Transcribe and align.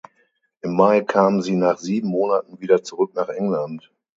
Im 0.63 0.75
Mai 0.75 1.01
kamen 1.01 1.43
sie 1.43 1.53
nach 1.55 1.77
sieben 1.77 2.07
Monaten 2.09 2.59
wieder 2.59 2.81
zurück 2.81 3.13
nach 3.13 3.29
England. 3.29 3.91